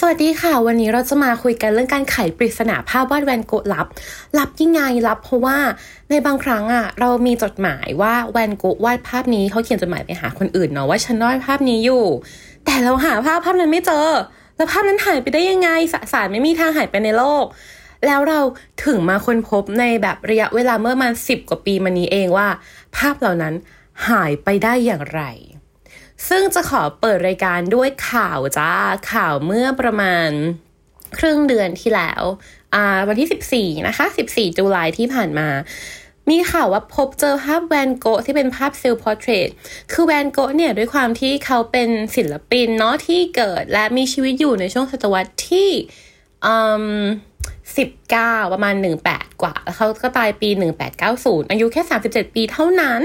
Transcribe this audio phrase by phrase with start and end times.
[0.00, 3.86] สวัสดีค่ะ วันนี้เราจะมาคุยกันเรื่องการไขปริศนาภาพวาดแวนโกะลับ
[4.38, 5.58] ลับยังไงลับ เพราะว่า
[6.10, 12.04] ในบางครั้งอะเรามีจดหมายว่าแวนโกะวาดภาพนี้เขาเขียนจดหมายไปหาคนอื่นเนาะว่าฉันวาดภาพนี้อยู่
[12.64, 14.08] แต่เราหาภาพภาพนั้นไม่เจอ
[14.56, 17.44] แล้วภาพนั้นหายไปได้ยังไงสสารไม่มีทางหายไปในโลก
[18.06, 18.40] แล้วเรา
[18.84, 22.48] ถึงมาค้นพบในแบบระยะเวลาเมื่อมาสิบกว่าปีมานี้เองว่า
[22.96, 23.54] ภาพเหล่านั้น
[24.08, 25.22] หายไปได้อย่างไร
[26.28, 28.72] ซึ่งจะขอเปิดรายการด้วยข่าวจ้า
[29.12, 30.30] ข่าวเมื่อประมาณ
[31.18, 32.22] ครึ่งเดือนที่แล้ว
[33.08, 35.48] วันที่ 14 นะคะ 14 ตุลาที่ผ่านมา
[36.30, 39.48] มีข่าวว่าพบเจอภาพแวนโกะที่เป็นภาพ self-portrait
[39.92, 45.70] คือแวนโกะเนี่ยด้วยความที่เขาเป็นศิลปินเนาะที่เกิดและมีชีวิตอยู่ในช่วงศตวรรษที่
[46.46, 46.86] อืม
[47.74, 48.74] 19ประมาณ
[49.08, 50.48] 18กว่า แล้วเขาก็ตายปี
[51.00, 53.02] 1890อายุแค่37ปีเท่านั้น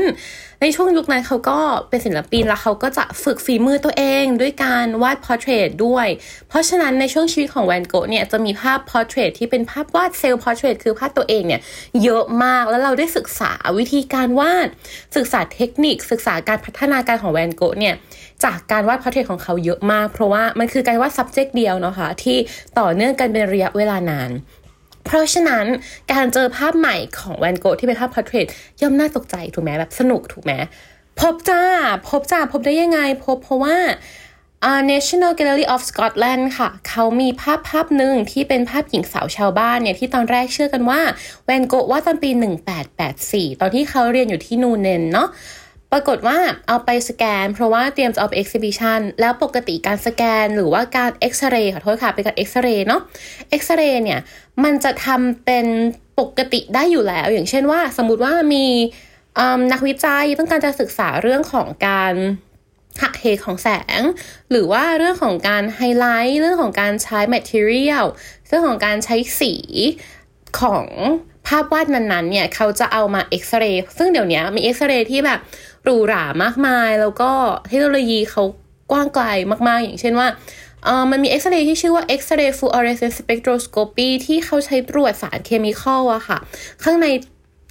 [0.61, 6.07] ในช่วงยุคนั้นเขาก็เป็นศิลปินแล้วเขาก็จะฝึกฝีมือตัวเองด้วยการวาด portrait ด้วย
[6.49, 11.61] เพราะฉะนั้นในช่วงชีวิตของแวนโกะเนี่ยจะมีภาพ portrait ที่เป็นภาพวาด self-portrait คือภาพตัวเองเนี่ย
[12.03, 14.67] เยอะมากแล้วเราได้ศึกษาวิธีการวาด
[15.16, 17.95] ศึกษาเทคนิค ศึกษาการพัฒนาการของแวนโกะเนี่ย
[18.44, 22.38] จากการวาด portrait ของเขาเยอะมาก เพราะว่ามันคือการวาด subject เดียวเนาะคะที่
[22.79, 24.31] ต่อเนื่องกันเป็นระยะเวลานาน
[25.09, 25.65] เพราะฉะนั้น
[26.13, 28.47] การเจอภาพใหม่ของแวนโกะที่เป็นภาพ portrait
[28.81, 30.53] ย่อมน่าตกใจถูกไหมแบบสนุกถูกไหม
[31.19, 31.61] พบจ้า
[32.07, 33.77] พบจ้า พบได้ยังไง พบเพราะว่า
[34.69, 41.01] uh, National Gallery of Scotland ค่ะ เขามีภาพภาพหนึ่งที่เป็นภาพหญิงสาวชาวบ้านเนี่ย ที่ตอนแรกเชื่อกันว่า
[41.45, 42.29] แวนโกะวาดตอนปี
[42.95, 45.29] 1884 ตอนที่เขาเรียนอยู่ที่นูเนนเนาะ
[45.91, 46.37] ปรากฏว่า
[46.67, 53.01] เอาไปสแกน เพราะว่าเตรียมจะเอาไป exhibition แล้วปกติการสแกนหรือว่าการเอ็กซเรย์ขอโทษค่ะ เป็นการเอ็กซเรย์เนาะ
[53.50, 54.19] เอ็กซเรย์เนี่ย
[54.63, 55.66] มันจะทำเป็น
[56.19, 58.66] ปกติได้อยู่แล้ว อย่างเช่นว่า สมมติว่ามี
[59.72, 62.13] นักวิจัยต้องการจะศึกษาเรื่องของการ
[63.01, 64.01] หักเหของแสง
[64.51, 68.05] หรือว่าเรื่องของการไฮไลท์ เรื่องของการใช้ material
[68.47, 69.53] เรื่องของการใช้สี
[70.61, 70.85] ของ
[71.47, 75.39] ภาพวาดนั้นๆเนี่ย เขาจะเอามาเอ็กซเรย์ซึ่งเดี๋ยวนี้มีเอ็กซเรย์ที่แบบ
[75.84, 77.31] หรูหรามากมาย แล้วก็
[77.67, 78.44] เทคโนโลยีเขา
[78.91, 79.25] กว้างไกล
[79.67, 80.28] มากๆ อย่างเช่นว่า
[80.85, 86.38] เออมันมีเอ็กซเรย์ที่ชื่อว่า X-ray fluorescence spectroscopy ที่เขาใช้ตรวจสาร chemical อะค่ะ
[86.84, 87.07] ข้างใน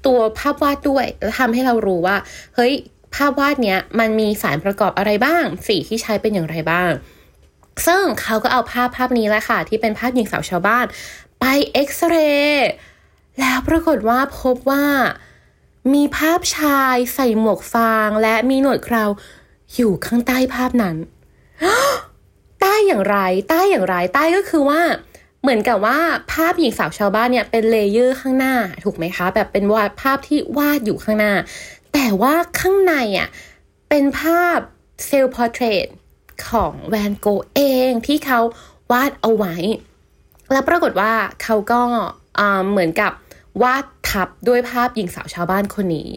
[0.06, 2.16] ตัวภาพวาดด้วยแล้วทำให้เรารู้ว่า
[2.54, 2.72] เฮ้ย
[3.14, 6.90] ภาพวาดเนี้ยมันมีสารประกอบอะไรบ้าง สีที่ใช้เป็นอย่างไรบ้าง
[7.86, 10.84] ซึ่งเขาก็เอาภาพภาพนี้แหละค่ะ ที่เป็นภาพหญิงสาวชาวบ้าน
[11.40, 12.70] ไปเอ็กซเรย์
[13.40, 14.84] แล้วปรากฏว่าพบว่า
[15.94, 19.04] มีภาพชายใส่หมวกฟางและมีหนวดเครา
[19.74, 20.96] อยู่ข้างใต้ภาพนั้น
[22.60, 23.16] ใต้อย่างไร
[23.48, 24.80] ใต้อย่างไร ใต้ก็คือว่า
[25.42, 25.98] เหมือนกับว่า
[26.32, 28.54] ภาพหญิงสาวชาวบ้านเนี่ยเป็น layer ข้างหน้า
[28.84, 31.32] ถูกไหมคะ แบบเป็นวาดภาพที่วาดอยู่ข้างหน้า
[31.92, 33.28] แต่ว่าข้างในอะ
[33.88, 34.58] เป็นภาพ
[35.06, 35.86] self-portrait
[36.48, 38.40] ของแวนโกเองที่เขา
[38.92, 39.54] วาดเอาไว้
[40.52, 41.12] แล้วปรากฏว่า
[41.42, 41.80] เขาก็
[42.70, 43.12] เหมือนกับ
[43.62, 46.08] วาดทับด้วยภาพหญิงสาวชาวบ้านคนนี้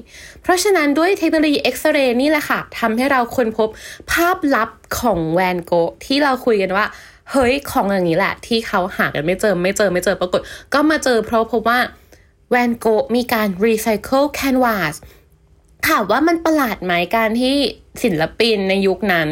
[0.42, 3.69] เพราะฉะนั้นด้วยเทคโนโลยีเอ็กซเรย์นี่แหละค่ะทำให้เราค้นพบ
[4.12, 4.69] ภาพลับ
[5.00, 6.86] ของแวนโกะที่เราคุยกันว่า
[7.31, 10.41] เฮ้ยของอย่างนี้แหละ ที่เขาหากันไม่เจอไม่เจอไม่เจอปรากฏ
[10.74, 11.80] ก็มาเจอเพราะพบว่า
[12.50, 14.96] แวนโกะมีการรีไซเคิล canvas
[15.88, 17.56] ถามว่ามันประหลาดไหมการที่
[18.03, 19.30] ศิลปินในยุคนั้น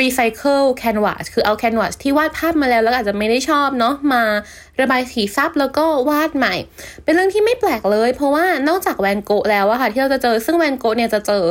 [0.00, 4.22] รีไซเคิล canvas คือเอา canvas ที่วาดภาพมาแล้วแล้วอาจจะไม่ได้ชอบเนาะมา
[4.80, 6.54] ระบายสีทับแล้วก็วาดใหม่
[7.04, 11.46] เป็นเรื่องที่ไม่แปลกเลย เพราะว่านอกจากแวนโกะแล้วอะค่ะที่เราจะเจอซึ่งแวนโกะเนี่ยจะเจอ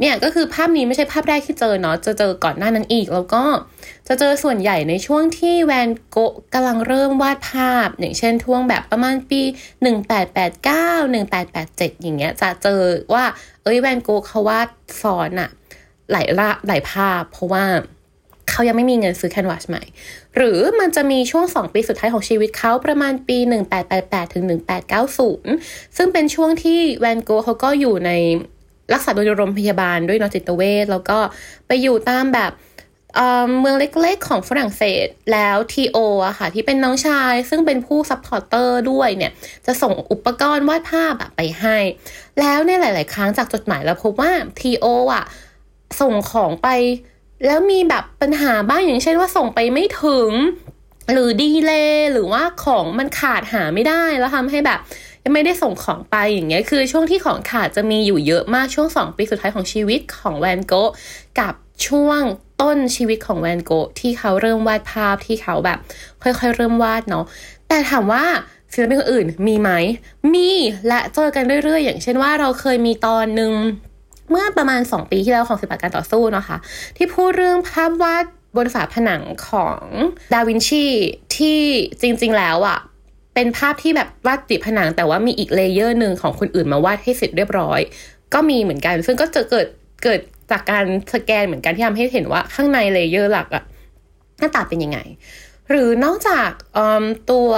[0.00, 3.42] เนี่ยก็คือภาพนี้ไม่ใช่ภาพแรกที่เจอเนาะจะเจอก่อนหน้านั้นอีก แล้วก็
[4.08, 9.40] จะเจอส่วนใหญ่ในช่วงที่แวนโกะกำลังเริ่มวาดภาพ อย่างเช่นท่วงแบบประมาณปี
[10.12, 12.80] 1889 1887 อย่างเงี้ยจะเจอ
[13.14, 13.24] ว่า
[13.62, 14.68] เอ้ยแวนโกะเขาวาด
[15.02, 15.50] ซ้อนอะ
[16.12, 17.64] หลายละหลายภาพ เพราะว่า
[18.50, 19.82] เขายังไม่มีเงินซื้อแคนวาสใหม่
[20.36, 23.38] หรือมันจะมีช่วง 2 ปีสุดท้ายของชีวิตเขาประมาณปี
[23.86, 24.44] 1888 ถึง
[25.20, 28.10] 1890 ซึ่งเป็นช่วงที่แวนโกเขาก็อยู่ใน
[28.92, 31.18] รักษาโดยโรงพยาบาลด้วยเนาะจิตเวชแล้วก็
[31.66, 32.52] ไปอยู่ตามแบบ
[33.60, 39.32] เมืองเล็กๆ ของฝรั่งเศสแล้วทีโออะค่ะ ที่เป็นน้องชาย ซึ่งเป็นผู้ supporter ด้วยเนี่ย
[39.66, 41.76] จะส่งอุปกรณ์วาดภาพไปให้
[42.40, 45.24] แล้วในหลาย ๆ ครั้งจากจดหมายเราพบว่าทีโออะ
[46.00, 46.68] ส่งของไป
[47.46, 50.32] แล้วมีแบบปัญหาบ้างอย่างเช่นว่าส่งไปไม่ถึง
[51.12, 54.80] หรือดีเลย์หรือว่าของมันขาดหาไม่ได้แล้วทำให้แบบ
[55.24, 60.90] ยังไม่ได้ส่งของไปอย่างเงี้ยคือช่วงที่ของขาดจะมีอยู่เยอะมากช่วงสองปีสุดท้ายของชีวิตของแวนโกะ
[61.40, 61.54] กับ
[61.86, 62.22] ช่วง
[62.60, 65.78] ต้นชีวิตของแวนโกะที่เขาเริ่มวาดภาพที่เขาแบบ
[66.22, 67.24] ค่อยๆ เริ่มวาดเนาะ
[67.68, 68.24] แต่ถามว่า
[68.72, 69.70] ศิลปินคนอื่นมีไหม
[70.34, 70.50] มี
[70.88, 73.52] และเจอกันเรื่อยๆ อย่างเช่นว่าเราเคยมีตอนหนึ่ง
[74.32, 76.56] เมื่อประมาณ 2 ปีที่แล้วของศิลปะการต่อสู้นะคะ
[76.96, 78.24] ที่พูดเรื่องภาพวาด
[78.56, 79.78] บนฝาผนังของ
[80.32, 80.84] ดาวินชี
[81.36, 81.60] ที่
[82.00, 82.78] จริง ๆ แล้วอะ่ะ
[83.34, 87.80] เป็นภาพที่แบบวาดติดผนัง แต่ว่ามีอีก layer หนึ่งของคนอื่นมาวาดให้เสร็จเรียบร้อย
[88.34, 89.66] ก็มีเหมือนกัน ซึ่งก็จะเกิด
[90.04, 90.20] เกิด
[90.50, 90.84] จากการ
[91.14, 93.64] สแกนเหมือนกันที่ทำให้เห็นว่าข้างใน layer หลักอะ
[94.38, 94.98] หน้าตาเป็นยังไง
[95.70, 96.50] หรือนอกจาก
[97.30, 97.48] ตัว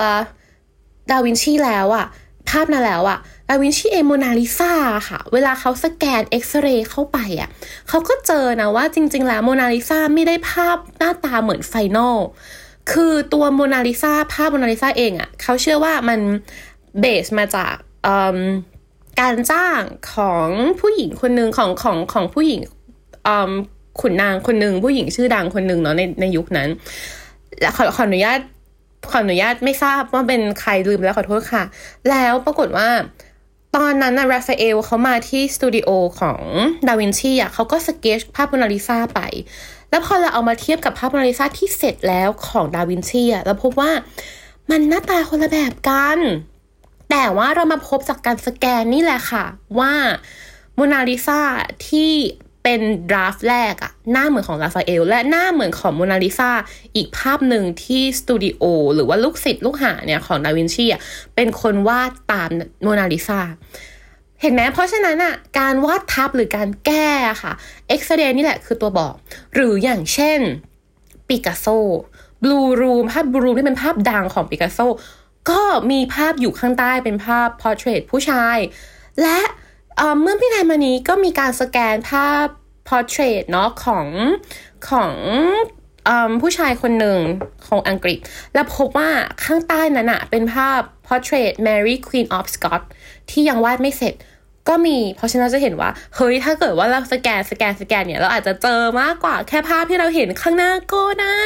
[1.11, 2.07] ดาวินชีแล้วอะ
[2.51, 3.19] ภาพนั้นแล้วอะ
[3.49, 4.73] ดาวินชีเออโมนาลิซา
[5.09, 7.49] ค่ะ เวลาเขาสแกนเอ็กซเรย์เข้าไปอะ
[7.89, 12.19] เขาก็เจอนะว่าจริง ๆ แล้วโมนาลิซาไม่ได้ภาพหน้าตาเหมือนไฟนอล
[12.93, 16.21] คือตัวโมนาลิซาภาพโมนาลิซาเองอะเขาเชื่อว่ามัน
[17.01, 17.75] เบสมาจาก
[19.21, 19.81] การจ้าง
[20.15, 20.49] ของ
[20.81, 22.61] ผู้หญิงคนหนึ่งของของของผู้หญิง
[24.01, 26.69] ขุนนางคนหนึ่งผู้หญิงชื่อดังคนหนึ่งเนาะในในยุคนั้น
[27.61, 28.39] และขอขออนุญาต
[29.11, 31.65] ขออนุญาตไม่ทราบว่าเป็นใครลืมแล้วขอโทษค่ะ
[32.11, 32.89] แล้วปรากฏว่า
[33.77, 35.89] ตอนนั้นนะราฟาเอลเขามาที่สตูดิโอ
[36.21, 36.41] ของ
[36.89, 39.21] ดาวินชีอะเขาก็สเกจภาพโมนาลิซาไป
[39.91, 43.93] แล้วพอเราเอามาเทียบกับภาพโมนาลิซาที่เสร็จแล้วของดาวินชีอะเราพบว่า
[44.71, 46.19] มันหน้าตาคนละแบบกัน
[47.11, 49.45] แต่ว่าเรามาพบจากการสแกนนี่แหละค่ะ
[49.79, 49.93] ว่า
[50.75, 51.41] โมนาลิซา
[51.89, 52.13] ที่
[52.65, 52.81] เป็น
[53.11, 56.51] draft แรกอะหน้าเหมือนของราฟาเอล และหน้าเหมือนของโมนาลิซา
[56.97, 58.63] อีกภาพหนึ่งที่สตูดิโอ
[58.95, 61.01] หรือว่าลูกศิษย์ลูกหาเนี่ยของดาวินชีอะ
[61.35, 62.51] เป็นคนวาดตาม
[62.83, 63.41] โมนาลิซา
[64.41, 67.11] เห็นไหมเพราะฉะนั้นอะการวาดทับหรือการแก้
[67.43, 67.53] ค่ะ
[67.89, 69.15] เอ็กซเรย์นี่แหละคือตัวบอก
[69.55, 70.41] หรืออย่างเช่น
[71.29, 71.67] ปิกัสโซ
[72.43, 74.79] Blue Room ภาพ Blue Room ที่เป็นภาพดังของปิกัสโซ
[75.51, 78.59] ก็มีภาพอยู่ข้างใต้เป็นภาพ portrait ผู้ชาย
[79.23, 79.41] และ
[80.21, 82.47] เมื่อไม่นานมานี้ก็มีการสแกนภาพ
[82.89, 84.07] portrait เนาะของ
[84.89, 85.13] ของ
[86.43, 87.19] ผู้ชายคนหนึ่ง
[87.67, 88.19] ของอังกฤษ
[88.55, 89.11] แล้วพบว่า
[89.45, 92.87] ข้างใต้นั้นอะเป็นภาพ portrait Mary Queen of Scots
[93.31, 94.15] ที่ยังวาดไม่เสร็จ
[94.69, 101.45] ก็มี เพราะฉะนั้นจะเห็นว่า เฮ้ย ถ้าเกิดว่าเราสแกน สแกน สแกนเนี่ย เราอาจจะเจอมากกว่าแค่ภาพที่เราเห็นข้างหน้าก็ได้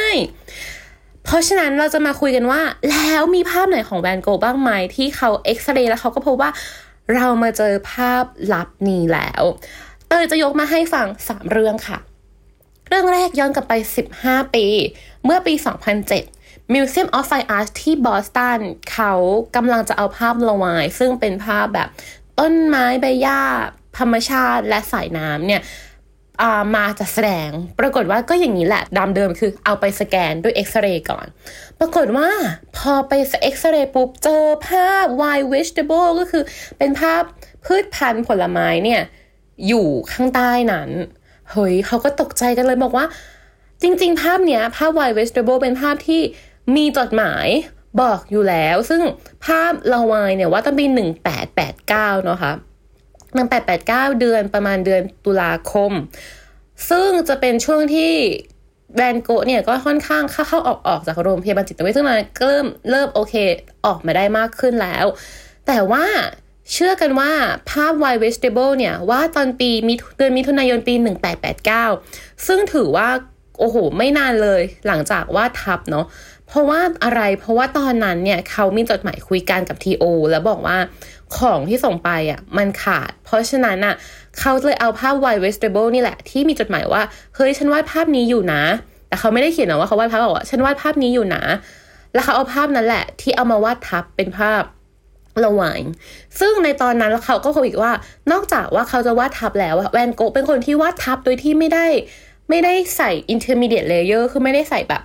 [1.25, 2.61] เพราะฉะนั้นเราจะมาคุยกันว่า
[2.91, 6.49] แล้วมีภาพไหนของแวนโกบ้างไหมที่เขาเอ็กซเรย์แล้วเขาก็พบว่า
[7.15, 8.23] เรามาเจอภาพ
[8.53, 9.43] ลับนี้แล้ว
[10.07, 11.97] เตยจะยกมาให้ฟังสามเรื่องค่ะ
[12.87, 13.73] เรื่องแรกย้อนกลับไป
[14.13, 14.65] 15 ปี
[15.25, 15.53] เมื่อปี
[16.13, 18.59] 2007 Museum of Fine Arts ที่บอสตัน
[18.91, 19.13] เขา
[19.55, 21.87] กำลังจะเอาภาพลงมาซึ่งเป็นภาพแบบ
[22.39, 23.41] ต้นไม้ใบหญ้า
[23.99, 25.61] ธรรมชาติและสายน้ำเนี่ย
[26.75, 27.49] มาจะแสดง
[27.79, 31.25] ปรากฏว่าก็อย่างนี้แหละดามเดิมคือเอาไปสแกนด้วยเอ็กซเรย์ก่อน
[31.79, 32.29] ปรากฏว่า
[32.77, 33.13] พอไป
[33.43, 36.43] เอ็กซเรย์ปุ๊บ เจอภาพ wild vegetable ก็คือ
[36.77, 37.21] เป็นภาพ
[37.65, 39.01] พืชพันธุ์ผลไม้เนี่ย
[39.67, 40.89] อยู่ข้างใต้นั้น
[41.51, 43.05] เฮ้ยเขาก็ตกใจกันเลยบอกว่า
[43.81, 46.21] จริง ๆ ภาพเนี้ย ภาพ wild vegetable เป็นภาพที่
[46.75, 47.47] มีจดหมาย
[48.01, 49.01] บอกอยู่แล้ว ซึ่ง
[49.45, 52.53] ภาพลาวายเนี่ยว่าตั้งปีหนึ่งแปดแปดเก้าเนาะคะ่ะ
[53.37, 55.91] มันแปดแปดเก้าเดือนประมาณเดือนตุลาคม
[56.89, 58.13] ซึ่งจะเป็นช่วงที่
[58.95, 63.33] แวนโกเนี่ยก็ค่อนข้างเข้าเข้าออกออกจากโรงพยาบาลจิตเวชซึ่งมันเริ่มเริ่มโอเค
[63.85, 65.05] ออกมาได้มากขึ้นแล้ว
[65.67, 66.05] แต่ว่า
[66.71, 67.31] เชื่อกันว่า
[67.69, 70.93] ภาพ White Vegetable เนี่ย ว่าตอนปีมีเดือนมิถุนายนปี
[71.71, 73.09] 1889 ซึ่งถือว่า
[73.59, 76.05] โอ้โห ไม่นานเลยหลังจากว่าทับเนาะ
[76.47, 80.77] เพราะว่าอะไรเพราะว่าตอนนั้นเนี่ย เขามีจดหมายคุยกันกับทีโอแล้วบอกว่า
[81.37, 83.95] ของที่ส่งไปอะมันขาด เพราะฉะนั้นอะ
[84.39, 87.01] เขาเลยเอาภาพ white vegetable นี่แหละ ที่มีจดหมายว่า
[87.35, 88.63] เฮ้ยฉันวาดภาพนี้อยู่นะ
[89.07, 91.43] แต่เขาไม่ได้เขียนนะว่าเขาวาดภาพบอกว่าฉันวาดภาพนี้อยู่นะ
[92.13, 94.63] แล้วเขาเอาภาพนั้นแหละ ที่เอามาวาดทับเป็นภาพ
[95.45, 95.79] ระหว่าง
[96.39, 97.93] ซึ่งในตอนนั้นเขาก็คุยอีกว่า
[98.31, 101.85] นอกจากว่าเขาจะวาดทับแล้วแวนโกเป็นคนที่วาดทับโดยที่ไม่ได้
[102.49, 105.01] ไม่ได้ใส่ intermediate layer คือไม่ได้ใส่แบบ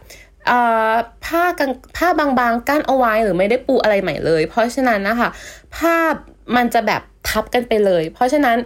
[1.27, 1.61] ผ้าก
[1.97, 5.29] ผ้าบางๆกั้นเอาไว้หรือไม่ได้ปูอะไรใหม่เลย เพราะฉะนั้นนะคะ
[5.77, 6.15] ภาพ
[6.57, 8.57] มันจะแบบทับกันไปเลย เพราะฉะนั้น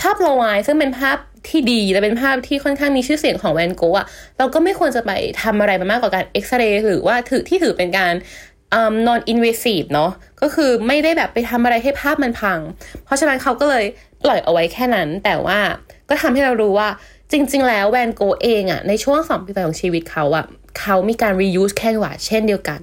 [0.00, 1.18] ภาพลาวายซึ่งเป็นภาพ
[1.48, 4.06] ที่ดีและเป็นภาพที่ค่อนข้างมีชื่อเสียงของแวนโกะอะ
[4.38, 5.10] เราก็ไม่ควรจะไป
[5.42, 8.14] ทำอะไรมากกว่าการเอ็กซเรย์หรือว่าถือที่ถือเป็นการ
[9.06, 10.10] non invasive เนาะ
[10.42, 12.58] ก็คือไม่ได้แบบไปทำอะไรให้ภาพมันพัง
[13.04, 13.84] เพราะฉะนั้นเขาก็เลย
[14.24, 15.58] ปล่อยเอาไว้แค่นั้น แต่ว่า
[16.08, 16.88] ก็ทำให้เรารู้ว่า
[17.32, 20.44] จริง ๆ แล้วแวนโกเองอะในช่วงสองปีของชีวิตเขาอะ
[20.80, 22.82] เขามีการ reuse แค่นวาเช่นเดียวกัน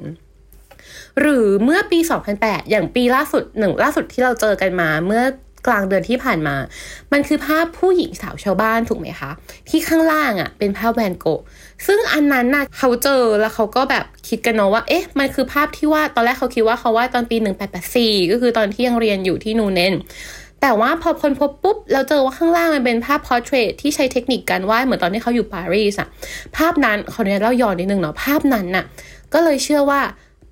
[1.20, 2.00] หรือเมื่อปี
[2.36, 5.24] 2008 อย่างปีล่าสุดหนึ่งล่าสุดที่เราเจอกันมาเมื่อ
[5.68, 6.56] กลางเดือนที่ผ่านมา
[7.12, 9.32] มันคือภาพผู้หญิงสาวชาวบ้านถูกไหมคะ
[9.70, 11.42] ที่ข้างล่างอะ่ะเป็นภาพแวนโกะ
[11.88, 17.38] ซึ่งอันนั้นน่ะเขาเจอแล้วเขาก็แบบคิดกันเนาะว่า เอ๊ะ มันคือภาพที่ว่าตอนแรกเขาคิดว่าเขาว่าตอนปี
[17.84, 19.94] 1884 ก็คือตอนที่ยังเรียนอยู่ที่นูเนน
[20.66, 26.08] แต่ว่าพอคนพบปุ๊บ เราเจอว่าข้างล่างมันเป็นภาพพอร์เทรตที่ใช้เทคนิคการวาดเหมือนตอนที่เขาอยู่ปารีสอะ
[26.58, 28.86] ภาพนั้นขออนุญาตเล่าย้อนนิดนึงเนาะภาพนั้นน่ะ
[29.34, 30.02] ก็เลยเชื่อว่า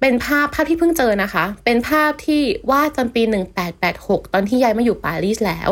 [0.01, 2.41] เป็นภาพภาพที่เพิ่งเจอนะคะ เป็นภาพที่
[2.71, 3.21] วาดตอนปี
[3.77, 5.69] 1886 ตอนที่ย้ายมาอยู่ปารีสแล้ว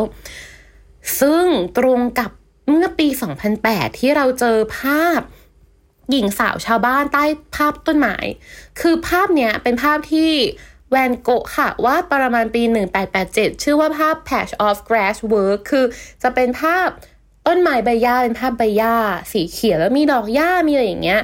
[1.20, 1.44] ซึ่ง
[1.78, 2.30] ตรงกับ
[2.68, 3.08] เมื่อปี
[3.54, 5.20] 2008 ที่เราเจอภาพ
[6.10, 7.24] หญิงสาวชาวบ้านใต้
[7.56, 8.16] ภาพต้นไม้
[8.80, 10.30] คือภาพเนี้ยเป็นภาพที่
[10.90, 12.62] แวนโกะค่ะว่าประมาณปี
[13.12, 15.84] 1887 ชื่อว่าภาพ Patch of Grass Work คือ
[16.22, 16.88] จะเป็นภาพ
[17.46, 18.94] ต้นไม้ใบหญ้าเป็นภาพใบหญ้า
[19.32, 21.20] สีเขียวแล้วมีดอกหญ้ามีอะไรอย่างเงี้ย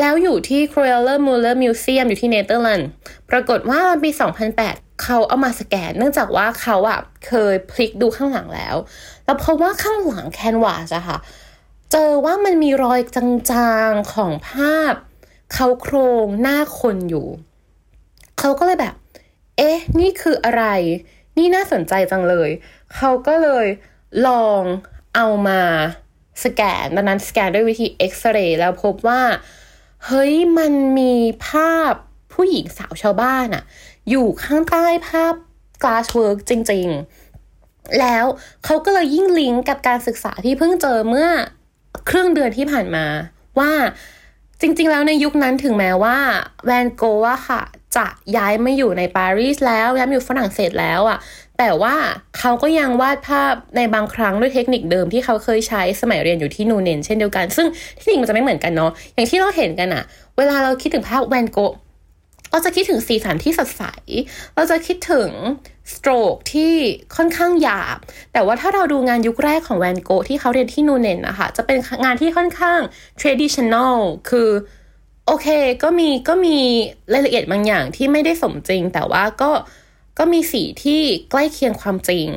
[0.00, 2.88] แล้วอยู่ที่ c r o e l e r Muller Museum อยู่ที่เนเธอร์แลนด์
[3.30, 4.10] ปรากฏว่าตอนปี
[4.56, 8.76] 2008 เขาเอามาสแกน เนื่องจากว่าเขาอะเคยพลิกดูข้างหลังแล้ว
[9.24, 11.18] แล้วเพราะว่าข้างหลังแคนวาสอะค่ะ
[11.92, 14.94] เจอว่ามันมีรอยจางๆของภาพ
[15.54, 17.26] เขาโครงหน้าคนอยู่
[18.38, 18.94] เขาก็เลยแบบ
[19.56, 20.64] เอ๊ะ นี่คืออะไร
[21.36, 22.50] นี่น่าสนใจจังเลย
[22.94, 23.66] เขาก็เลย
[24.26, 24.62] ลอง
[25.16, 25.62] เอามา
[26.44, 29.22] สแกนตอนนั้นสแกนด้วยวิธีเอ็กซเรย์แล้วพบว่า
[30.06, 31.14] เฮ้ย มันมี
[31.46, 31.92] ภาพ
[32.32, 33.64] ผู้หญิงสาวชาวบ้านอะ
[34.10, 35.34] อยู่ข้างใต้ภาพ
[35.82, 36.88] glasswork จริง
[37.40, 38.24] ๆ แล้ว
[38.64, 41.28] เขาก็เลยยิ่งลิงก์กับการศึกษาที่เพิ่งเจอเมื่อ
[42.08, 43.06] ครึ่งเดือนที่ผ่านมา
[43.58, 43.72] ว่า
[44.60, 46.18] จริง ๆ แล้วในยุคนั้นถึงแม้ว่า
[46.64, 47.62] แวนโกะอะค่ะ
[47.96, 51.18] จะย้ายมาอยู่ในปารีสแล้วย้ายมาอยู่ฝรั่งเศสแล้วอะ
[51.58, 51.94] แต่ว่า
[52.38, 60.04] เขาก็ยังวาดภาพในบางครั้งด้วยเทคนิคเดิมที่เขาเคยใช้สมัยเรียนอยู่ที่นูเนนเช่นเดียวกัน ซึ่งเทคนิคมันจะไม่เหมือนกันเนาะอย่างที่เราเห็นกันอะ
[60.36, 61.74] เวลาเราคิดถึงภาพแวนโกะ
[62.50, 63.82] เราจะคิดถึงสีสันที่สดใส
[64.54, 65.30] เราจะคิดถึง
[65.92, 66.72] สโตรกที่
[67.16, 67.98] ค่อนข้างหยาบ
[68.32, 72.80] แต่ว่าถ้าเราดูงานยุคแรกของแวนโกะที่เขาเรียนที่นูเนนนะคะจะเป็นงานที่ค่อนข้าง
[73.20, 73.96] traditional
[74.30, 74.48] คือ
[75.26, 75.46] โอเค
[75.82, 76.56] ก็มีก็มี
[77.12, 79.50] รายละเอียดบางอย่างที่ไม่ได้สมจริง แต่ว่าก็
[80.18, 81.00] ก็มีสีที่
[81.30, 82.28] ใกล้เคียงความจริง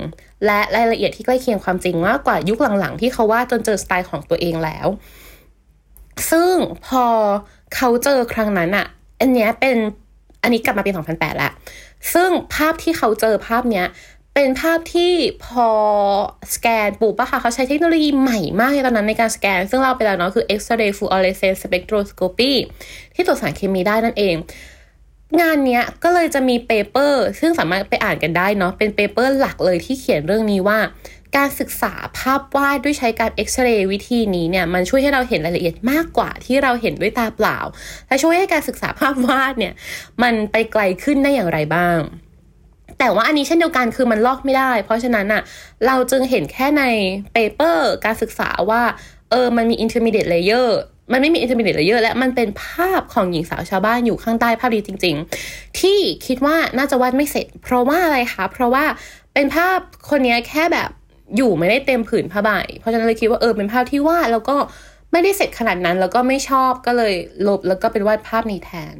[0.45, 4.87] และรายละเอียดที่ใกล้เคียงความจริงมากกว่ายุคหลังๆ ที่เขาว่าจนเจอสไตล์ของตัวเองแล้ว
[6.31, 6.53] ซึ่ง
[6.85, 7.05] พอ
[7.75, 8.87] เขาเจอครั้งนั้นอะ
[9.19, 9.77] อันเนี้ยเป็น
[10.43, 11.53] อันนี้กลับมาปี2008แล้ว
[12.13, 13.85] ซึ่งภาพที่เขาเจอภาพเนี้ย
[14.39, 15.13] เป็นภาพที่
[15.45, 15.69] พอ
[16.53, 22.51] สแกนปุ๊บอะค่ะเขาใช้เทคโนโลยีใหม่มากในตอนนั้นในการสแกน ซึ่งเราไปแล้วเนาะคือ X-ray fluorescence spectroscopy
[23.15, 24.35] ที่ตรวจสารเคมีได้นั่นเอง
[25.41, 30.79] งานเนี้ยก็เลยจะมี paper ซึ่งสามารถไปอ่านกันได้เนาะเป็น paper หลักเลยที่เขียนเรื่องนี้ว่า
[31.37, 37.57] การศึกษาภาพวาดด้วยใช้การเอ็กซเรย์วิธีนี้เนี่ยมันช่วยให้เราเห็นรายละเอียดมากกว่าที่เราเห็นด้วยตาเปล่า
[38.07, 39.73] และช่วยให้การศึกษาภาพวาดเนี่ย
[40.23, 41.99] มันไปไกลขึ้นได้อย่างไรบ้าง
[42.99, 45.41] แต่ว่าอันนี้เช่นเดียวกันคือมันลอกไม่ได้ เพราะฉะนั้นอะ
[45.85, 46.83] เราจึงเห็นแค่ใน
[47.33, 48.81] เปเปอร์การศึกษาว่า
[49.31, 50.69] เออมันมี intermediate layer
[51.11, 55.15] มันไม่มี intermediate layer และมันเป็นภาพของหญิงสาวชาวบ้านอยู่ข้างใต้ภาพนี้จริง
[55.47, 58.85] ๆ ที่คิดว่าน่าจะวาดไม่เสร็จ เพราะว่าอะไรคะเพราะว่า
[59.33, 60.89] เป็นภาพคนนี้แค่แบบ
[61.35, 62.49] อยู่ไม่ได้เต็มผืนผ้าใบ
[62.79, 64.57] เพราะฉะนั้นเลยคิดว่าเออเป็นภาพที่วาดแล้วก็
[65.11, 67.13] ไม่ได้เสร็จขนาดนั้น แล้วก็ไม่ชอบก็เลย
[67.47, 68.97] ลบแล้วก็เป็นวาดภาพนี้แทน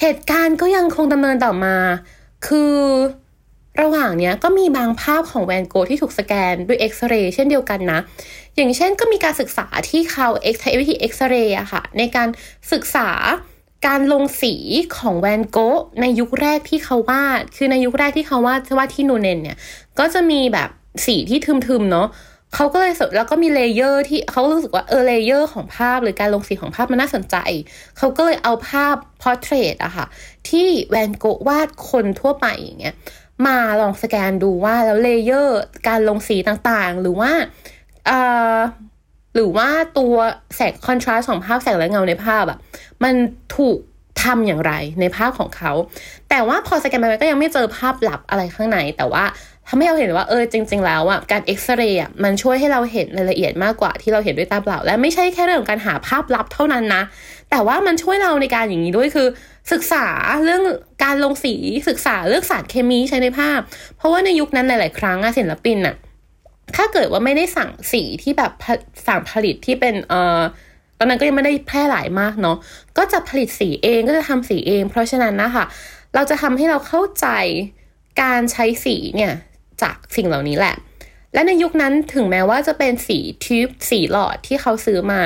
[0.00, 1.76] เหตุการณ์ก็ยังคงดำเนินต่อมา
[2.46, 2.76] คือ
[3.82, 8.00] ระหว่างเนี้ยก็มีบางภาพของแวนโกที่ถูกสแกนด้วยเอ็กซเรย์เช่นเดียวกันนะ
[8.56, 12.28] อย่างเช่นก็มีการศึกษาที่เขาเอ็กใช้วิธีเอ็กซเรย์อะค่ะ ในการ
[12.72, 13.08] ศึกษา
[13.86, 14.54] การลงสี
[14.96, 15.58] ของแวนโก
[16.00, 19.58] ในยุคแรกที่เขาวาด คือในยุคแรกที่เขาวาดวาดที่นูเนนเนี่ย
[19.98, 20.68] ก็จะมีแบบ
[21.06, 22.08] สีที่ทึมๆเนาะ
[22.54, 27.36] เขาก็เลยสแล้วก็มี layer ที่เขารู้สึกว่าเออ layer ของภาพหรือการลงสีของภาพมันน่าสนใจ
[27.98, 30.06] เขาก็เลยเอาภาพ portrait อะค่ะ
[30.48, 32.94] ที่แวนโกะวาดคนทั่วไปอย่างเงี้ย
[33.46, 35.58] มาลองสแกนดูว่าแล้ว layer
[35.88, 37.30] การลงสีต่างๆ หรือว่า
[38.06, 38.18] เอ่
[38.54, 38.56] อ
[39.34, 39.68] หรือว่า
[39.98, 40.14] ตัว
[40.56, 42.58] แสง contrast ของภาพแสงและเงาในภาพอะ
[43.04, 43.14] มัน
[43.56, 43.78] ถูก
[44.22, 45.72] ทำอย่างไรในภาพของเขา
[46.30, 49.24] แต่ว่าพอสแกนไปก็ยังไม่เจอภาพลับอะไรข้างใน แต่ว่า
[49.68, 57.02] ทำให้เราเห็นว่าเออจริง ๆ แล้วอะการเอ็กซเรย์อะมันช่วยให้เราเห็นรายละเอียดมากกว่าที่เราเห็นด้วยตาเปล่า และไม่ใช่แค่เรื่องของการหาภาพลับเท่านั้นนะ
[57.50, 59.28] แต่ว่ามันช่วยเราในการอย่างนี้ด้วยคือ
[59.72, 60.06] ศึกษา
[60.44, 60.62] เรื่อง
[61.04, 61.54] การลงสี
[61.88, 63.60] ศึกษาเรื่องสารเคมีใช้ในภาพ
[63.96, 65.94] เพราะว่าในยุคนั้นหลาย ๆ ครั้งอะศิลปินอะ
[66.76, 68.52] ถ้าเกิดว่าไม่ได้สั่งสีที่แบบ
[69.06, 70.40] สั่งผลิตที่เป็นเอ่อ
[70.98, 72.56] ตอนนั้นก็ยังไม่ได้แพร่หลายมากเนาะ
[72.98, 75.64] ก็จะผลิตสีเองก็จะทำสีเอง เพราะฉะนั้นนะคะ
[76.14, 77.26] เราจะทำให้เราเข้าใจ
[78.22, 79.32] การใช้สีเนี่ย
[79.82, 80.76] จากสิ่งเหล่านี้แหละ
[81.32, 85.20] และในยุคนั้นถึงแม้ว่าจะเป็นสีทิวบ์สีหลอดที่เขาซื้อมา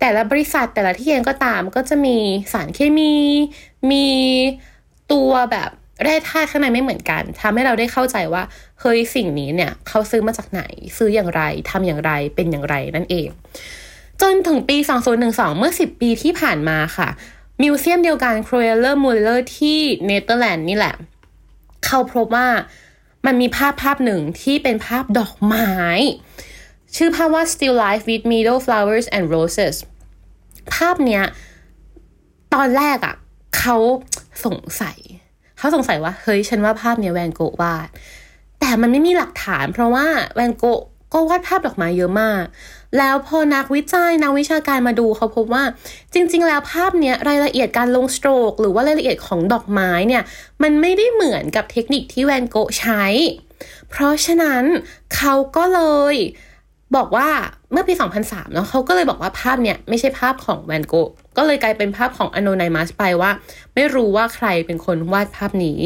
[0.00, 2.16] แต่ละบริษัทแต่ละที่เองก็ตามก็จะมี
[2.52, 3.14] สารเคมี
[3.90, 4.06] มี
[5.12, 5.70] ตัวแบบ
[6.02, 8.42] แร่ธาตุข้างในไม่เหมือนกันทำให้เราได้เข้าใจว่า
[8.80, 10.62] เฮ้ยสิ่งนี้เนี่ยเขาซื้อมาจากไหน
[10.96, 13.28] ซื้ออย่างไรทำอย่างไรเป็นอย่างไรนั่นเอง
[14.22, 14.76] จนถึงปี
[15.18, 17.08] 2012 เมื่อ 10 ปีที่ผ่านมาค่ะ
[17.62, 20.94] museum เดียวกันโครเลอร์มุลเลอร์ที่เนเธอร์แลนด์นี่แหละ
[21.86, 22.48] เขาพบว่า
[23.26, 25.70] มันมีภาพภาพหนึ่งที่เป็นภาพดอกไม้
[26.96, 29.76] ชื่อภาพว่า still life with meadow flowers and roses
[30.74, 31.24] ภาพเนี้ย
[32.54, 33.14] ตอนแรกอะ่ะ
[33.58, 33.76] เขา
[34.44, 34.98] สงสัย
[35.58, 37.88] เขาสงสัยว่า เฮ้ย ฉันว่าภาพเนี้ยแวนโกะวาด
[38.60, 40.80] แต่มันไม่มีหลักฐาน เพราะว่าแวนโกะ
[41.12, 42.42] ก็วาดภาพดอกไม้เยอะมาก
[42.98, 45.64] แล้วพอนักวิจัยนักวิชาการมาดูเขาพบว่า
[46.14, 50.22] จริง ๆ แล้วภาพเนี้ยรายละเอียดการลงสโตรก หรือว่ารายละเอียดของดอกไม้เนี่ย
[50.62, 53.04] มันไม่ได้เหมือนกับเทคนิคที่แวนโกะใช้
[53.90, 54.64] เพราะฉะนั้น
[55.16, 55.80] เขาก็เล
[56.14, 56.16] ย
[56.96, 57.28] บอกว่า
[57.72, 63.30] เมื่อปี 2003เนาะเขาก็เลยบอกว่าภาพเนี่ยไม่ใช่ภาพของแวนโกะก็เลยกลายเป็นภาพของอโนไนมัสไปว่า
[63.74, 65.80] ไม่รู้ว่าใครเป็นคนวาดภาพนี้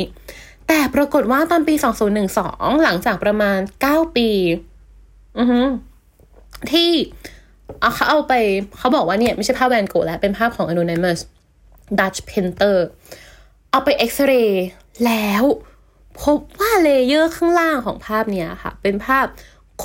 [0.69, 1.75] แต่ปรากฏว่าตอนปี
[2.29, 4.29] 2012 หลังจากประมาณ 9 ปี
[5.39, 5.61] อือฮึ
[6.73, 6.91] ที่
[7.81, 8.35] เอาเขาเอาไป
[8.79, 11.21] เขาบอกว่าเนี่ย ไม่ใช่ภาพแวนโกะแล้ว เป็นภาพของ Anonymous
[11.99, 12.77] Dutch Painter
[13.71, 14.67] เอาไปเอ็กซเรย์
[15.07, 15.45] แล้ว
[16.23, 19.27] พบว่า layer ข้างล่างของภาพเนี้ยค่ะ เป็นภาพ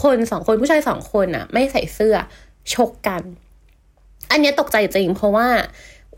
[0.01, 2.15] คนสองคนผู้ชายสองคนอะไม่ใส่เสื้อ
[2.74, 3.22] ชกกัน
[4.32, 5.50] อันนี้ตกใจจริงเพราะว่า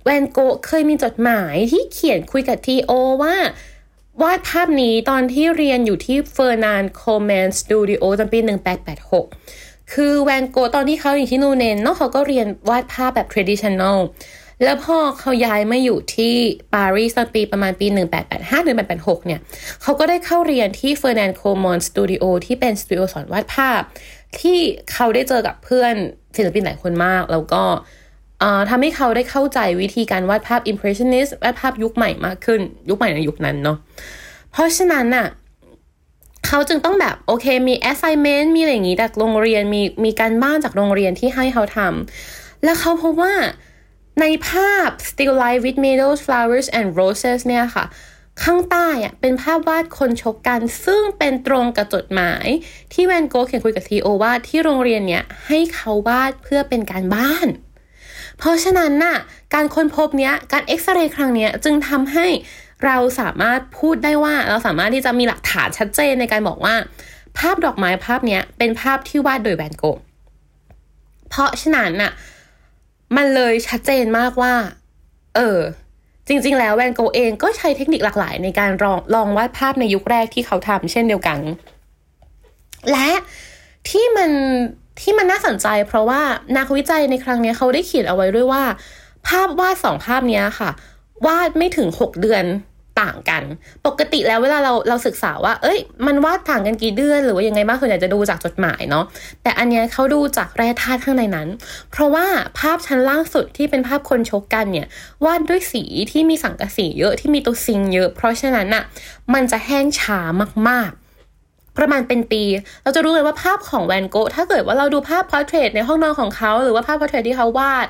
[0.04, 2.92] แวนโกะเคยมีจดหมายที่เขียนคุยกับทีโอ
[3.24, 3.36] ว่า
[4.22, 8.40] วาดภาพนี้ตอนที่เรียนอยู่ที่เฟอร์นานคอร์มอนสตูดิโอตอนปี
[9.14, 13.98] 1886 คือแวนโกตอนที่เขาอยู่ที่นูเนนเนาะเขาก็เรียนวาดภาพแบบ traditional
[14.64, 16.34] แล้วพอเขาย้ายมาอยู่ที่
[16.74, 17.88] ปารีสตอนปีประมาณปี
[18.26, 19.40] 1885หรือ1886 เนี่ย
[19.82, 23.82] เขาก็ได้เข้าเรียนที่เฟอร์นันคอร์มอนสตูดิโอที่เป็นสตูดิโอสอนวาดภาพ
[24.40, 24.58] ที่
[24.92, 25.94] เขาได้เจอกับเพื่อน
[26.36, 27.64] ศิลปินหลายคนมาก แล้วก็
[28.70, 33.78] ทำให้เขาได้เข้าใจวิธีการวาดภาพ impressionist วาดภาพยุคใหม่มากขึ้น ยุคใหม่ในยุคนั้นเนาะ
[34.52, 35.28] เพราะฉะนั้นน่ะ
[36.46, 43.34] เขาจึงต้องแบบโอเคมี assignment มีอะไรอย่างงี้จากโรงเรียนมีมีการบ้านจากโรงเรียนที่ให้เขาทำแล้วเขาพบว่า
[44.22, 47.86] ในภาพ still life with meadows flowers and roses เนี่ยค่ะ
[48.44, 52.48] ข้างใต้อะเป็นภาพวาดคนชกกัน ซึ่งเป็นตรงกับจดหมาย
[52.94, 57.48] ที่แวนโกเขียนคุยกับทีโอว่าที่โรงเรียนเนี่ยให้เขาวาดเพื่อเป็นการบ้าน
[58.38, 59.18] เพราะฉะนั้นน่ะ
[59.54, 62.28] การค้นพบเนี้ยการเอ็กซเรย์ครั้งเนี้ยจึงทำให้
[62.86, 66.76] เราสามารถพูดได้ว่าเราสามารถที่จะมีหลักฐานชัดเจนในการบอกว่า
[67.38, 70.00] ภาพดอกไม้ภาพนี้เป็นภาพที่วาดโดยแวนโกะ
[71.30, 72.12] เพราะฉะนั้นน่ะ
[73.16, 74.54] มันเลยชัดเจนมากว่า
[75.36, 75.60] เออ
[76.28, 81.40] จริง ๆ แล้วแวนโกเองก็ใช้เทคนิคหลากหลายในการลองลองวาดภาพในยุคแรกที่เขาทำเช่นเดียวกัน
[82.92, 83.10] และ
[83.90, 84.32] ที่มัน
[85.02, 86.22] ที่มันน่าสนใจ เพราะว่า
[86.58, 88.64] นักวิจัยในครั้งนี้เขาได้เขียนเอาไว้ด้วยว่า
[89.28, 90.70] ภาพวาดสองภาพนี้ค่ะ
[91.26, 92.46] วาดไม่ถึงหกเดือน
[93.02, 93.44] ต่างกัน
[93.86, 99.06] ปกติแล้วเวลาเราเราศึกษาว่า เอ้ย มันวาดต่างกันกี่เดือน หรือว่ายังไงบ้างส่วนใหญ่จะดูจากจดหมายเนาะ
[99.44, 101.48] แต่อันนี้เขาดูจากแร่ธาตุข้างในนั้น
[101.92, 102.26] เพราะว่า
[102.60, 104.88] ภาพชั้นล่างสุดที่เป็นภาพคนชกกันเนี่ย
[105.26, 108.84] วาดด้วยสีที่มีสังกะสีเยอะ ที่มีตัว zinc เยอะ เพราะฉะนั้นอะ่ะ
[109.34, 110.20] มันจะแห้งช้า
[110.70, 112.44] มากๆประมาณเป็นปี
[112.84, 117.88] เราจะรู้เลยว่าภาพของแวนโกะถ้าเกิดว่าเราดูภาพ portrait ในห้องนอนของเขา หรือว่าภาพ portrait ที่เขาวาด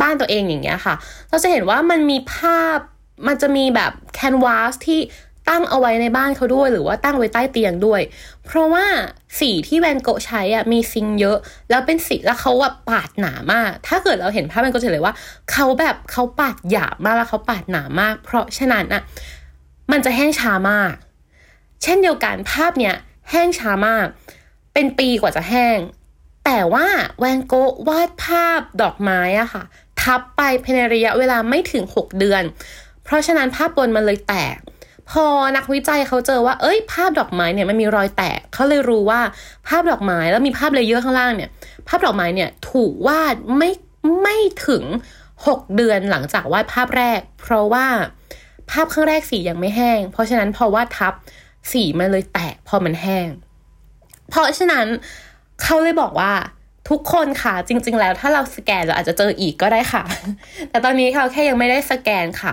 [0.00, 0.94] บ้านตัวเองอย่างเงี้ยค่ะ
[1.28, 2.78] เราจะเห็นว่ามันมีภาพ
[3.26, 5.00] มันจะมีแบบแคนวาสที่
[5.48, 8.00] ตั้งเอาไว้ในบ้านเขาด้วยหรือว่าตั้งไว้ใต้เตียงด้วย
[8.46, 8.86] เพราะว่า
[9.40, 11.38] สีที่แวนโกะใช้อะมีซิงเยอะ
[11.70, 15.14] แล้วเป็นสีแล้วเขาแบบปาดหนามาก ถ้าเกิดเราเห็นภาพแวนโกะจะเห็นเลยว่า
[15.52, 19.02] เขาแบบเขาปาดหยาบมากแล้วเขาปาดหนามาก เพราะฉะนั้นอะ
[19.90, 20.92] มันจะแห้งช้ามาก
[21.82, 22.94] เช่นเดียวกันภาพเนี้ย
[23.30, 24.06] แห้งช้ามาก
[24.74, 25.78] เป็นปีกว่าจะแห้ง
[26.46, 26.86] แต่ว่า
[27.18, 29.64] แวนโกะวาดภาพดอกไม้อะค่ะ
[30.02, 32.42] ทับไปภายในระยะเวลาไม่ถึง 6 เดือน
[33.04, 34.56] เพราะฉะนั้นภาพบนมันเลยแตก
[35.10, 39.20] พอนักวิจัยเขาเจอว่า เอ้ย ภาพดอกไม้เนี่ยมันมีรอยแตกเขาเลยรู้ว่า
[39.68, 41.50] ภาพดอกไม้แล้วมีภาพ layer ข้างล่างเนี่ย
[41.88, 43.70] ภาพดอกไม้เนี่ยถูกวาดไม่
[44.22, 44.84] ไม่ถึง
[45.30, 47.86] 6 เดือนหลังจากวาดภาพแรก เพราะว่า
[48.70, 51.14] ภาพข้างแรกสียังไม่แห้ง เพราะฉะนั้นพอวาดทับ
[51.72, 53.28] สีมันเลยแตกพอมันแห้ง
[54.30, 54.86] เพราะฉะนั้น
[55.62, 56.32] เขาเลยบอกว่า
[56.88, 60.02] ทุกคนค่ะ จริง ๆ แล้วถ้าเราสแกนเราอาจจะเจออีกก็ได้ค่ะ
[60.70, 62.52] แต่ตอนนี้เขาแค่ยังไม่ได้สแกนค่ะ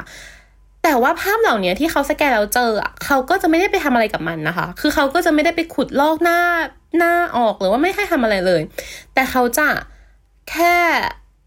[0.84, 2.72] แต่ว่าภาพเหล่านี้ที่เขาสแกนแล้วเจอ
[3.06, 6.40] เขาก็จะไม่ได้ไปทำอะไรกับมันนะคะ คือเขาก็จะไม่ได้ไปขุดลอกหน้า
[6.98, 8.62] หน้าออกหรือว่าไม่ให้ทำอะไรเลย
[9.14, 9.68] แต่เขาจะ
[10.52, 10.76] แค่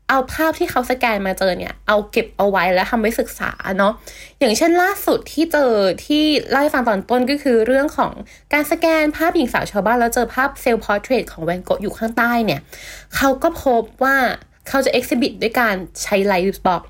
[0.09, 3.93] เอาภาพที่เขาสแกนมาเจอเนี่ย เอาเก็บเอาไว้แล้วทำไว้ศึกษาเนาะ
[4.39, 5.73] อย่างเช่นล่าสุดที่เจอ
[6.07, 8.13] ที่เล่าให้ฟังตอนต้นก็คือเรื่องของ
[8.53, 12.61] การสแกนภาพหญิงสาวชาวบ้านแล้วเจอภาพ self-portrait ของแวนโกะอยู่ข้างใต้เนี่ย
[13.17, 14.17] เขาก็พบว่า
[14.69, 16.83] เขาจะ exhibit ด้วยการใช้ light box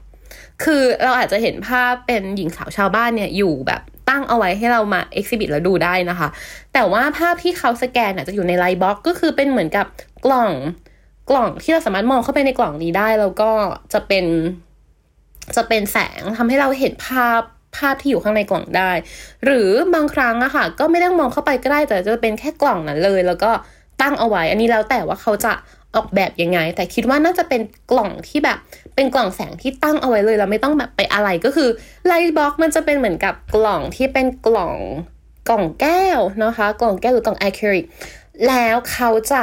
[0.64, 6.28] คือเราอาจจะเห็นภาพเป็นหญิงสาวชาวบ้านเนี่ยอยู่แบบตั้งเอาไว้ให้เรามา exhibit แล้วดูได้นะคะ
[6.74, 9.86] แต่ว่าภาพที่เขาสแกนจะอยู่ใน light box ก็คือเป็นเหมือนกับ
[10.24, 10.50] กล่อง
[11.30, 13.50] กล่องที่เราสามารถมองเข้าไปในกล่องนี้ได้ แล้วก็
[13.92, 14.24] จะเป็น
[15.56, 17.40] จะเป็นแสงทำให้เราเห็นภาพ
[17.76, 18.90] ภาพที่อยู่ข้างในกล่องได้
[19.44, 23.50] หรือบางครั้งอะค่ะ ก็ไม่ต้องมองเข้าไปก็ได้แต่จะเป็นแค่กล่องนั้นเลย แล้วก็
[24.02, 25.52] ตั้งเอาไว้ อันนี้แล้วแต่ว่าเขาจะ
[25.94, 27.60] ออกแบบยังไง แต่คิดว่าน่าจะเป็น
[27.90, 28.58] กล่องที่แบบ
[28.94, 31.68] เป็นกล่องแสงที่ตั้งเอาไว้เลยเราไม่ต้องแบบไปอะไรก็คือ
[32.06, 34.74] ไลท์บ็อกมันจะเป็นเหมือนกับกล่องที่เป็นกล่อง
[35.48, 37.84] กล่องแก้วนะคะ กล่องแก้วหรือกล่องไอคริลิก
[38.48, 39.42] แล้วเขาจะ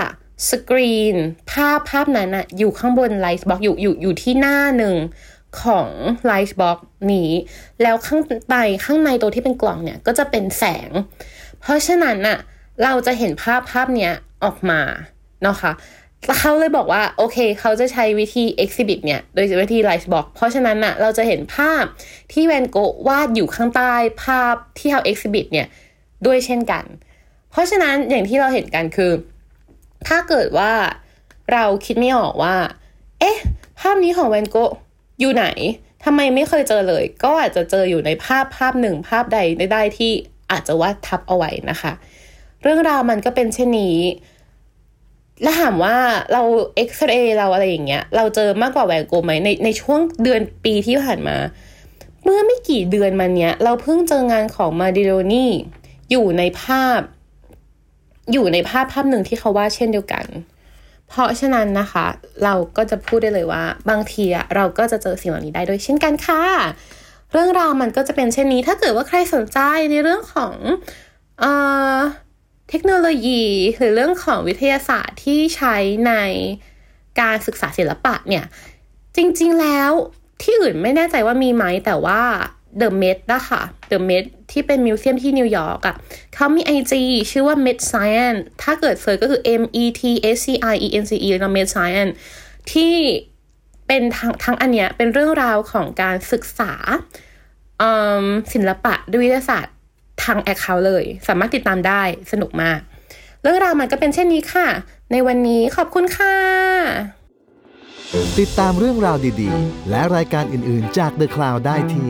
[0.50, 1.16] สกรีน
[1.52, 4.96] ภาพภาพนั้นอะอยู่ข้างบน light box อยู่อยู่อยู่ที่หน้าหนึ่ง
[5.62, 5.90] ของ
[6.26, 6.78] light box
[7.14, 7.30] นี้
[7.82, 10.90] แล้วข้างในข้างในตัวที่เป็นกล่องเนี่ยก็จะเป็นแสง
[11.62, 12.38] เพราะฉะนั้นน่ะ
[12.84, 14.82] เราจะเห็นภาพภาพเนี้ยออกมา
[15.44, 15.74] เนาะคะ่ะ
[16.40, 21.84] เขาเลยบอกว่า โอเค เขาจะใช้วิธี exhibit เนี่ย โดยวิธี light box เพราะฉะนั้นน่ะเราจะเห็นภาพ
[22.32, 23.94] ที่แวนโกวาดอยู่ข้างใต้
[24.24, 25.68] ภาพที่เขา exhibit เนี่ย
[26.26, 26.84] ด้วยเช่นกัน
[27.52, 29.12] เพราะฉะนั้นอย่างที่เราเห็นกันคือ
[30.08, 30.72] ถ้าเกิดว่า
[31.54, 32.56] เราคิดไม่ออกว่า
[33.20, 33.38] เอ๊ะ
[33.80, 34.58] ภาพนี้ของแวนโก
[35.20, 35.46] อยู่ไหน
[36.04, 39.40] ทำไมไม่เคยเจอเลย ก็อาจจะเจออยู่ในภาพภาพหนึ่งภาพใด
[39.74, 40.12] ได้ที่
[40.52, 41.94] อาจจะวาดทับเอาไว้นะคะ
[42.62, 43.98] เรื่องราวมันก็เป็นเช่นนี้
[45.42, 45.98] และถามว่า
[46.34, 46.42] เรา
[46.76, 51.38] เอ็กซเรย์เราอะไรอย่างเงี้ย เราเจอมากกว่าแวนโกไหมในในช่วงเดือนปีที่ผ่านมา
[52.24, 55.52] เมื่อไม่กี่เดือนมาเนี้ย เราเพิ่งเจองานของมาดิโรนี่
[56.12, 57.00] อยู่ในภาพ
[58.32, 60.26] อยู่ในภาพภาพหนึ่งที่เขาวาดเช่นเดียวกัน
[61.10, 62.06] เพราะฉะนั้นนะคะ
[62.44, 66.44] เราก็จะพูดได้เลยว่า บางทีอะเราก็จะเจอสิ่งเหล่านี้ได้ด้วยเช่นกันค่ะ
[67.32, 69.60] เรื่องราวมันก็จะเป็นเช่นนี้ ถ้าเกิดว่าใครสนใจ
[69.92, 70.54] ในเรื่องของ
[71.40, 71.52] เอ่
[71.94, 71.98] อ
[72.70, 73.44] เทคโนโลยี
[73.78, 75.76] หรือเรื่องของวิทยาศาสตร์ที่ใช้
[76.08, 76.14] ใน
[77.20, 78.46] การศึกษาศิลปะเนี่ย
[79.16, 79.92] จริงๆแล้ว
[80.42, 82.22] ที่อื่นไม่แน่ใจว่ามีไหมแต่ว่า
[82.82, 83.62] The Met นะคะ
[83.92, 85.96] The Met ที่เป็น museum ที่นิวยอร์กอะ
[86.36, 86.94] เขามี IG
[87.32, 90.02] ชื่อว่า Met Science ถ้าเกิด search ก็คือ M E T
[90.36, 92.12] S C I E N C E แล้ว Met Science
[92.72, 92.94] ที่
[93.88, 96.74] เป็นทั้งทั้งอันเนี้ยเป็นเรื่องราวของการศึกษา
[98.54, 99.76] ศิลปะด้วยวิทยาศาสตร์
[100.24, 102.80] ทั้ง account เลย สามารถติดตามได้สนุกมาก
[103.42, 104.68] เรื่องราวมันก็เป็นเช่นนี้ค่ะ
[105.12, 106.36] ในวันนี้ขอบคุณค่ะ
[108.40, 112.10] ติดตามเรื่องราวดีๆ และรายการอื่นๆจาก The Cloud ได้ที่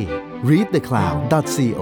[0.50, 1.82] readthecloud.co